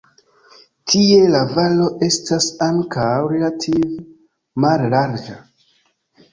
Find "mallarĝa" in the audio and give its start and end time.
4.67-5.41